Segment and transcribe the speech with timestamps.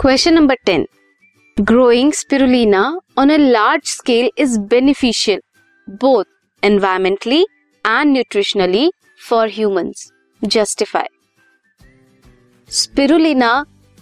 [0.00, 0.86] Question number ten
[1.56, 2.80] growing spirulina
[3.18, 5.40] on a large scale is beneficial
[6.02, 6.24] both
[6.62, 8.90] environmentally and nutritionally
[9.28, 10.06] for humans
[10.42, 11.06] justify
[12.70, 13.52] spirulina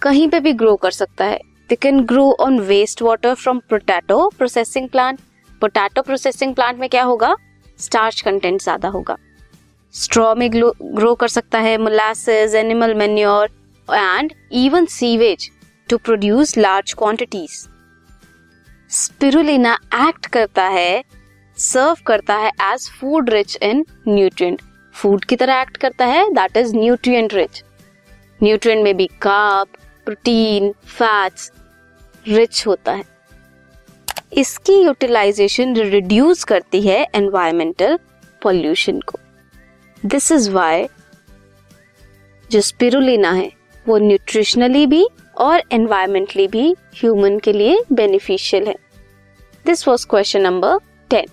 [0.01, 4.29] कहीं पे भी grow कर सकता है। They can grow on waste water from potato
[4.37, 5.19] processing plant
[5.61, 7.35] potato processing plant में क्या होगा?
[7.79, 9.17] Starch content ज़्यादा होगा।
[9.93, 13.49] स्ट्रॉ में ग्रो कर सकता है molasses animal manure
[13.87, 14.33] and
[14.65, 15.51] even sewage
[15.89, 17.51] to produce large quantities
[18.89, 19.73] spirulina
[20.07, 21.03] act करता है
[21.57, 24.61] सर्व करता है as food rich in nutrient
[24.95, 27.63] food की तरह एक्ट करता है that is nutrient rich
[28.43, 31.51] nutrient में भी कार्ब प्रोटीन फैट्स
[32.25, 33.03] रिच होता है.
[34.37, 37.97] इसकी यूटिलाइजेशन रिड्यूस करती है एनवायरमेंटल
[38.41, 39.19] पॉल्यूशन को.
[40.03, 40.87] दिस इज़ वाई
[42.51, 43.51] जो स्पिरुलिना है,
[43.87, 45.07] वो न्यूट्रिशनली भी
[45.39, 48.75] और एनवायरमेंटली भी ह्यूमन के लिए बेनिफिशियल है.
[49.65, 50.77] This was question number
[51.09, 51.25] ten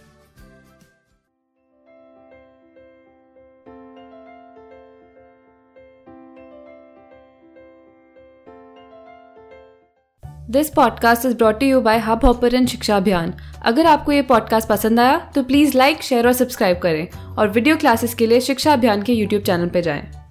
[10.77, 15.43] podcast is brought you by hub Shiksha Abhiyan अगर आपको ये पॉडकास्ट पसंद आया तो
[15.43, 19.43] प्लीज़ लाइक शेयर और सब्सक्राइब करें और वीडियो क्लासेस के लिए शिक्षा अभियान के यूट्यूब
[19.43, 20.26] चैनल पर जाएँ।